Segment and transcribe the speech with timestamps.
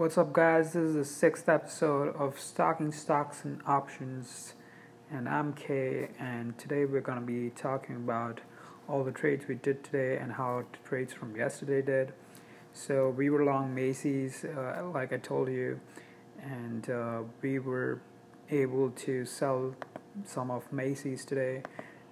[0.00, 0.72] What's up, guys?
[0.72, 4.54] This is the sixth episode of Stocking Stocks and Options,
[5.10, 6.08] and I'm Kay.
[6.18, 8.40] And today we're going to be talking about
[8.88, 12.14] all the trades we did today and how the trades from yesterday did.
[12.72, 15.78] So we were long Macy's, uh, like I told you,
[16.42, 18.00] and uh, we were
[18.48, 19.74] able to sell
[20.24, 21.62] some of Macy's today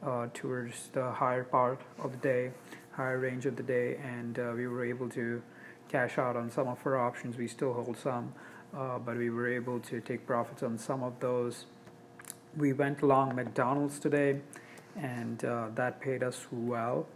[0.04, 2.50] uh, towards the higher part of the day,
[2.92, 5.42] higher range of the day, and uh, we were able to
[5.88, 7.36] cash out on some of our options.
[7.36, 8.32] We still hold some,
[8.76, 11.66] uh, but we were able to take profits on some of those.
[12.56, 14.40] We went long McDonald's today,
[14.96, 17.06] and uh, that paid us well.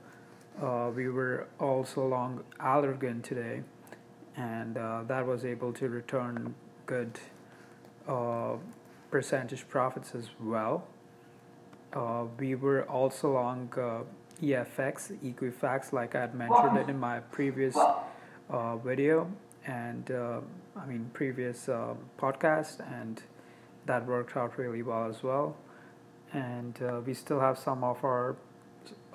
[0.61, 3.63] Uh, we were also long Allergan today,
[4.37, 6.55] and uh, that was able to return
[6.87, 7.19] good
[8.07, 8.55] uh,
[9.11, 10.87] percentage profits as well.
[11.93, 13.69] Uh, we were also long
[14.43, 17.77] EFX, Equifax, like I had mentioned it in my previous
[18.53, 19.29] uh, video
[19.67, 20.41] and uh,
[20.77, 23.23] I mean previous uh, podcast, and
[23.87, 25.57] that worked out really well as well.
[26.33, 28.37] And uh, we still have some of our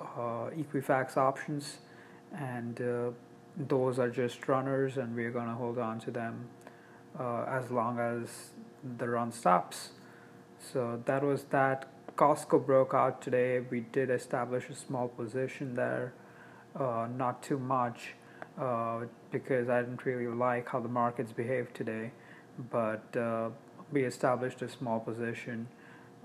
[0.00, 1.78] uh, Equifax options,
[2.36, 3.10] and uh,
[3.56, 6.48] those are just runners, and we're gonna hold on to them
[7.18, 8.50] as long as
[8.98, 9.90] the run stops.
[10.72, 11.86] So that was that.
[12.16, 13.60] Costco broke out today.
[13.60, 16.12] We did establish a small position there,
[16.76, 18.14] not too much
[18.58, 22.10] uh, because I didn't really like how the markets behaved today.
[22.70, 23.50] But uh,
[23.92, 25.68] we established a small position.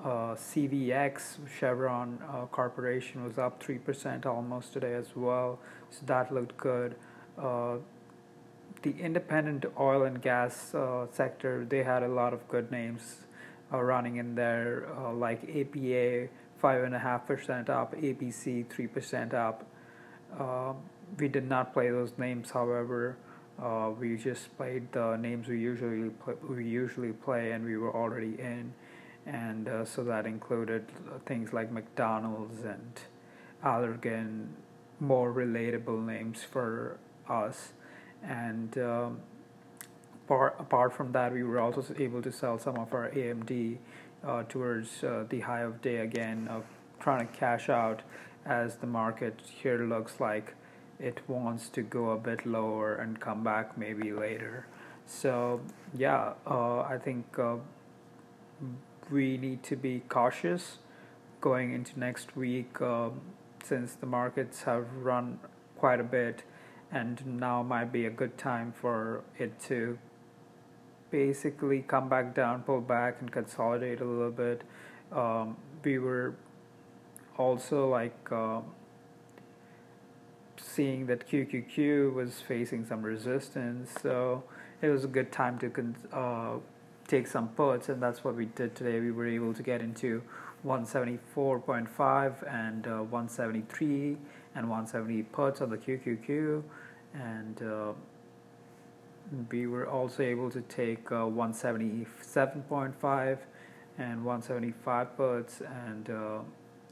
[0.03, 5.59] Uh, CVX Chevron uh, Corporation was up 3% almost today as well,
[5.91, 6.95] so that looked good.
[7.37, 7.75] Uh,
[8.81, 13.17] the independent oil and gas uh, sector, they had a lot of good names
[13.71, 16.27] running in there, like APA
[16.61, 19.65] 5.5% up, ABC 3% up.
[20.39, 20.77] Um,
[21.17, 23.17] we did not play those names, however.
[23.61, 27.95] Uh, we just played the names we usually play, we usually play, and we were
[27.95, 28.73] already in,
[29.25, 30.85] and uh, so that included
[31.25, 32.99] things like McDonald's and
[33.63, 34.47] Allergan,
[34.99, 36.97] more relatable names for
[37.29, 37.73] us,
[38.23, 39.19] and um,
[40.25, 43.77] apart apart from that, we were also able to sell some of our AMD
[44.25, 46.63] uh, towards uh, the high of day again, of
[46.99, 48.01] trying to cash out
[48.45, 50.55] as the market here looks like
[50.99, 54.67] it wants to go a bit lower and come back maybe later.
[55.05, 55.61] So,
[55.97, 57.55] yeah, uh, I think uh,
[59.11, 60.77] we need to be cautious
[61.41, 63.09] going into next week uh,
[63.63, 65.39] since the markets have run
[65.77, 66.43] quite a bit,
[66.91, 69.97] and now might be a good time for it to
[71.11, 74.61] basically come back down, pull back, and consolidate a little bit.
[75.11, 76.35] Um, we were
[77.37, 78.61] also like uh,
[80.73, 84.43] seeing that QQQ was facing some resistance, so
[84.81, 86.53] it was a good time to con- uh,
[87.07, 88.99] take some puts, and that's what we did today.
[88.99, 90.23] We were able to get into
[90.65, 94.17] 174.5 and uh, 173
[94.55, 96.63] and 170 puts on the QQQ,
[97.13, 97.91] and uh,
[99.51, 103.37] we were also able to take uh, 177.5
[103.99, 106.39] and 175 puts, and uh,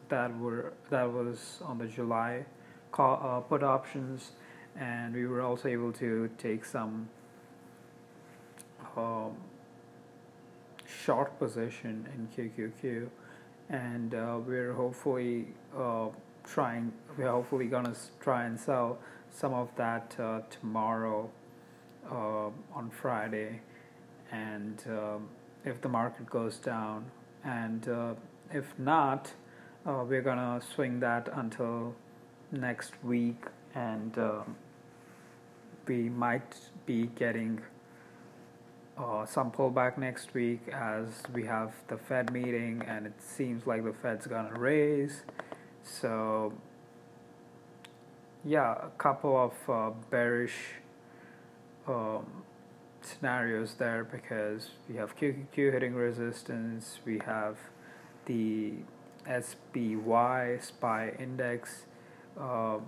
[0.09, 2.45] that were that was on the July
[2.91, 4.31] call, uh, put options,
[4.79, 7.09] and we were also able to take some
[8.97, 9.35] um,
[10.85, 13.09] short position in QQQ,
[13.69, 15.47] and uh, we're hopefully
[15.77, 16.07] uh,
[16.43, 16.91] trying.
[17.17, 18.99] We're hopefully gonna try and sell
[19.31, 21.29] some of that uh, tomorrow
[22.09, 23.61] uh, on Friday,
[24.31, 25.29] and um,
[25.63, 27.05] if the market goes down,
[27.43, 28.13] and uh,
[28.51, 29.31] if not,
[29.85, 31.95] we're gonna swing that until
[32.51, 33.43] next week,
[33.75, 34.43] and uh,
[35.87, 37.61] we might be getting
[38.97, 43.83] uh, some pullback next week as we have the Fed meeting, and it seems like
[43.83, 45.23] the Fed's gonna raise.
[45.83, 46.53] So,
[48.45, 50.55] yeah, a couple of uh, bearish
[51.87, 52.43] um,
[53.01, 57.57] scenarios there because we have QQQ hitting resistance, we have
[58.25, 58.73] the
[59.25, 61.85] SPY SPY index
[62.39, 62.79] uh,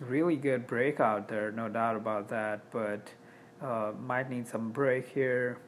[0.00, 2.60] really good breakout there, no doubt about that.
[2.70, 3.08] But
[3.62, 5.58] uh, might need some break here.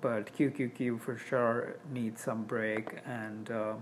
[0.00, 3.74] But QQQ for sure needs some break, and uh,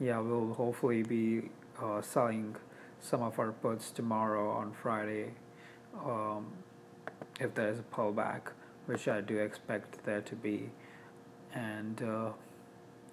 [0.00, 1.50] yeah, we'll hopefully be
[1.80, 2.56] uh, selling
[3.00, 5.32] some of our puts tomorrow on Friday
[6.04, 6.46] um,
[7.38, 8.52] if there's a pullback,
[8.86, 10.70] which I do expect there to be.
[11.52, 12.30] And uh,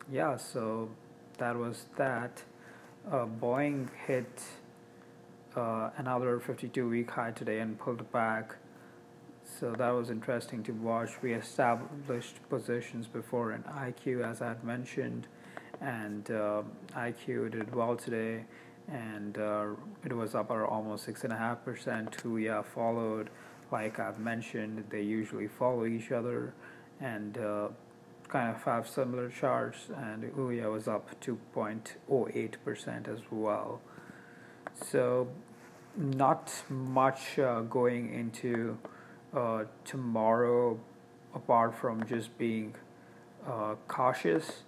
[0.10, 0.90] yeah, so
[1.38, 2.44] that was that
[3.12, 4.42] uh, Boeing hit
[5.56, 8.56] uh, another 52 week high today and pulled back.
[9.60, 11.22] So that was interesting to watch.
[11.22, 15.28] We established positions before in IQ, as I had mentioned,
[15.80, 16.64] and uh,
[16.96, 18.44] IQ did well today,
[18.90, 19.68] and uh,
[20.04, 22.18] it was up almost six and a half percent.
[22.24, 23.30] Huya followed,
[23.72, 26.54] like I've mentioned, they usually follow each other,
[27.00, 27.70] and uh,
[28.30, 29.90] kind of have similar charts.
[29.96, 33.82] And Huya was up 2.08 percent as well.
[34.92, 35.28] So
[35.96, 38.78] not much uh, going into
[39.34, 40.80] uh, tomorrow
[41.34, 42.76] apart from just being
[43.48, 44.64] uh, cautious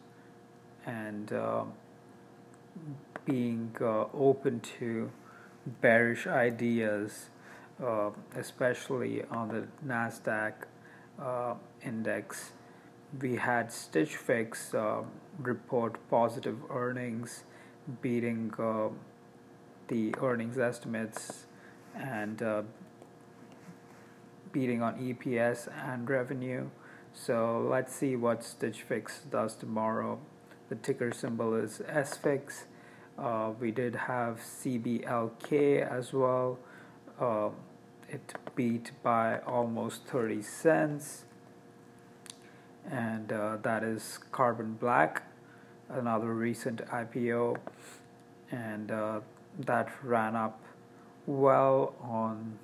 [0.85, 1.63] and uh,
[3.25, 5.11] being uh, open to
[5.81, 7.29] bearish ideas,
[7.83, 10.53] uh, especially on the NASDAQ
[11.83, 12.51] index.
[13.17, 14.75] We had Stitch Fix
[15.39, 17.43] report positive earnings,
[18.01, 18.53] beating
[19.87, 21.47] the earnings estimates
[21.95, 22.61] and uh,
[24.51, 26.69] beating on EPS and revenue.
[27.13, 30.19] So let's see what Stitch Fix does tomorrow.
[30.69, 32.65] The ticker symbol is SFIX.
[33.17, 36.59] Uh, we did have CBLK as well.
[37.19, 37.49] Uh,
[38.07, 41.25] it beat by almost 30 cents.
[42.89, 45.23] And uh, that is Carbon Black,
[45.89, 47.57] another recent IPO.
[48.51, 49.19] And uh,
[49.59, 50.59] that ran up
[51.25, 52.57] well on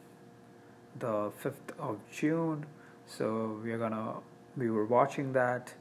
[1.00, 2.66] the 5th of June.
[3.06, 4.16] So we're gonna
[4.58, 5.74] we were watching that,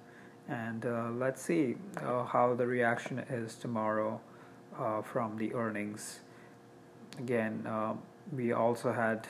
[0.48, 4.20] and uh, let's see uh, how the reaction is tomorrow
[4.78, 6.20] uh, from the earnings.
[7.18, 7.94] Again, uh,
[8.32, 9.28] we also had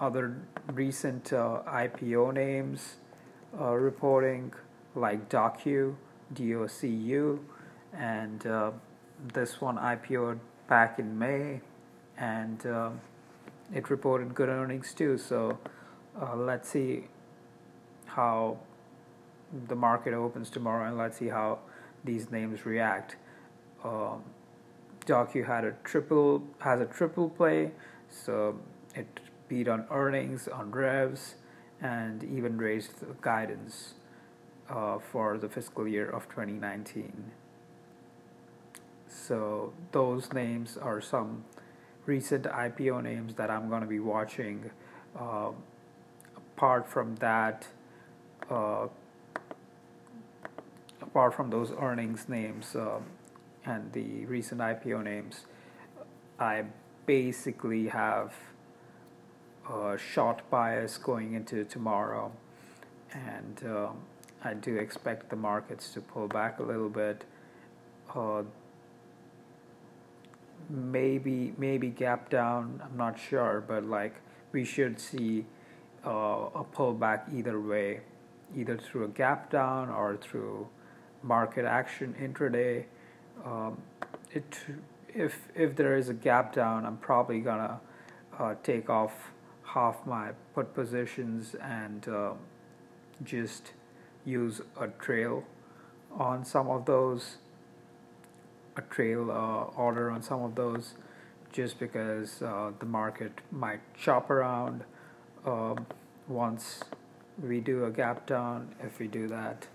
[0.00, 0.36] other
[0.72, 2.96] recent uh, IPO names
[3.52, 4.52] reporting,
[4.94, 5.94] like Docu,
[6.34, 7.38] DOCU,
[7.92, 8.46] and
[9.34, 11.60] this one IPO'd back in May,
[12.16, 12.90] and uh,
[13.74, 15.18] it reported good earnings too.
[15.18, 15.58] So
[16.20, 17.04] uh, let's see
[18.06, 18.58] how
[19.68, 21.58] the market opens tomorrow, and let's see how
[22.04, 23.16] these names react.
[23.84, 24.22] Um,
[25.06, 27.72] Docu had a triple has a triple play,
[28.08, 28.58] so
[28.94, 29.20] it
[29.50, 31.34] beat on earnings, on revs,
[31.82, 33.94] and even raised guidance
[34.70, 37.32] uh, for the fiscal year of 2019.
[39.08, 41.44] So those names are some
[42.06, 44.70] recent IPO names that I'm going to be watching.
[45.18, 45.50] Uh,
[46.36, 47.66] apart from that,
[48.48, 48.86] uh,
[51.02, 53.00] apart from those earnings names uh,
[53.66, 55.46] and the recent IPO names,
[56.38, 56.66] I
[57.04, 58.32] basically have
[59.70, 62.32] a short bias going into tomorrow,
[63.12, 63.88] and uh,
[64.42, 67.24] I do expect the markets to pull back a little bit.
[68.14, 68.42] Uh,
[70.68, 72.82] maybe maybe gap down.
[72.84, 74.14] I'm not sure, but like
[74.52, 75.46] we should see
[76.04, 78.00] uh, a pullback either way,
[78.56, 80.68] either through a gap down or through
[81.22, 82.84] market action intraday.
[83.44, 83.80] Um,
[84.32, 84.58] it
[85.08, 87.80] if if there is a gap down, I'm probably gonna
[88.38, 89.30] uh, take off
[89.74, 92.32] half my put positions and uh,
[93.22, 93.72] just
[94.24, 95.44] use a trail
[96.12, 97.38] on some of those
[98.76, 100.94] a trail uh, order on some of those
[101.52, 104.84] just because uh, the market might chop around
[105.44, 105.86] um,
[106.28, 106.80] once
[107.42, 109.66] we do a gap down if we do that.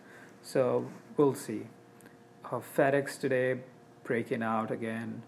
[0.41, 0.87] So
[1.17, 1.63] we'll see.
[2.45, 3.59] Uh, FedEx today
[4.03, 5.23] breaking out again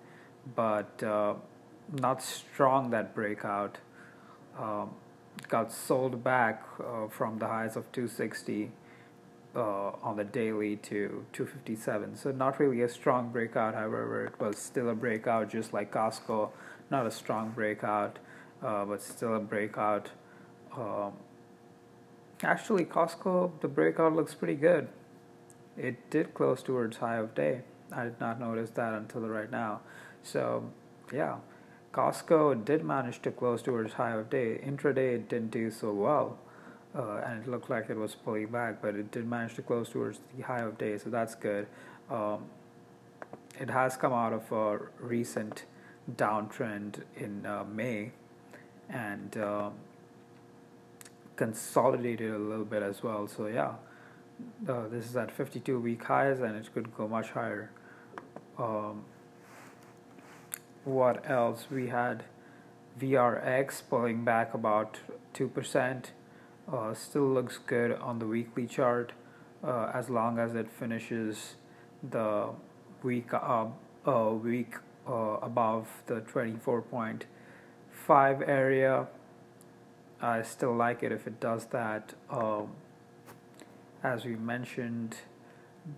[0.56, 1.34] but uh,
[1.92, 3.78] not strong that breakout
[4.58, 4.92] um,
[5.50, 8.72] got sold back uh, from the highs of 260
[9.56, 12.16] uh, on the daily to 257.
[12.16, 13.74] So not really a strong breakout.
[13.74, 16.50] However, it was still a breakout, just like Costco.
[16.90, 18.20] Not a strong breakout,
[18.64, 20.10] uh, but still a breakout.
[20.76, 21.14] Um,
[22.44, 24.90] actually, Costco, the breakout looks pretty good.
[25.78, 27.62] It did close towards high of day.
[27.92, 29.82] I did not notice that until right now.
[30.24, 30.70] So,
[31.14, 31.38] yeah,
[31.98, 34.62] Costco did manage to close towards high of day.
[34.64, 36.38] Intraday, it didn't do so well
[36.96, 39.90] uh, and it looked like it was pulling back, but it did manage to close
[39.90, 41.68] towards the high of day, so that's good.
[42.10, 42.46] Um,
[43.60, 45.66] it has come out of a recent
[46.16, 48.12] downtrend in uh, May
[48.90, 49.70] and uh,
[51.36, 53.28] consolidated a little bit as well.
[53.28, 53.74] So yeah,
[54.68, 57.72] uh, this is at 52 week highs, and it could go much higher.
[58.58, 59.04] Um,
[60.88, 61.68] what else?
[61.70, 62.24] We had
[63.00, 65.00] VRX pulling back about
[65.34, 66.12] two percent
[66.72, 69.12] uh, still looks good on the weekly chart
[69.64, 71.56] uh, as long as it finishes
[72.10, 72.50] the
[73.04, 73.68] week uh,
[74.06, 74.76] uh week
[75.06, 79.08] above the 24.5 area
[80.22, 82.14] I still like it if it does that.
[82.30, 82.72] Um,
[84.04, 85.18] as we mentioned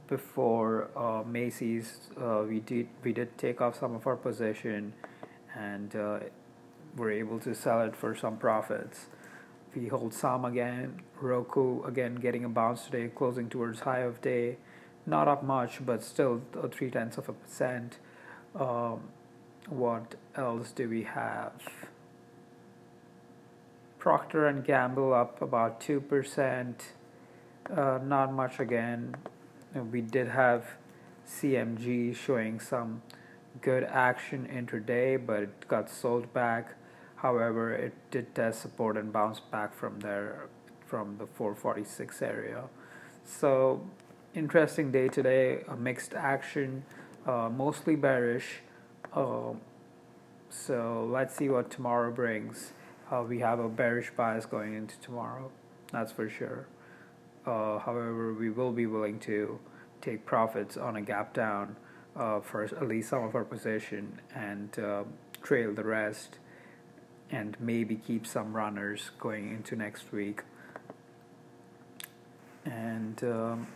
[0.08, 4.94] before, uh, Macy's, uh, we did we did take off some of our position,
[5.56, 6.20] and uh,
[6.96, 9.08] we're able to sell it for some profits.
[9.76, 11.02] We hold some again.
[11.22, 14.58] Roku again getting a bounce today, closing towards high of day.
[15.06, 16.42] Not up much, but still
[16.72, 17.98] three tenths of a percent.
[18.56, 19.10] Um,
[19.68, 21.54] what else do we have?
[23.98, 26.94] Procter and Gamble up about two percent.
[27.70, 29.16] Uh, not much again.
[29.74, 30.66] We did have
[31.28, 33.02] CMG showing some
[33.62, 36.76] good action intraday, but it got sold back.
[37.18, 40.48] However, it did test support and bounce back from there
[40.86, 42.64] from the 446 area.
[43.26, 43.86] So,
[44.34, 46.84] interesting day today, a mixed action,
[47.28, 48.62] uh, mostly bearish.
[49.14, 49.54] Uh,
[50.50, 52.72] so, let's see what tomorrow brings.
[53.12, 55.52] Uh, we have a bearish bias going into tomorrow,
[55.92, 56.66] that's for sure.
[57.50, 59.60] Uh, however, we will be willing to
[60.02, 61.76] take profits on a gap down
[62.16, 65.04] uh, for at least some of our position and uh,
[65.42, 66.38] trail the rest
[67.32, 70.44] and maybe keep some runners going into next week.
[72.66, 73.68] And um,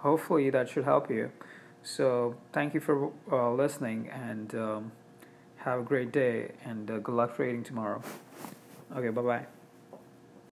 [0.00, 1.30] hopefully that should help you.
[1.82, 4.92] So, thank you for uh, listening and um,
[5.56, 8.02] have a great day and uh, good luck trading tomorrow.
[8.94, 9.57] Okay, bye bye.